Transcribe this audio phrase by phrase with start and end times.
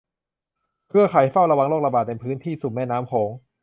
[0.87, 3.29] เครือข่ายเฝ้าระวังโรคระบาดในพื้นที่สุ่มแม่น้ำโขง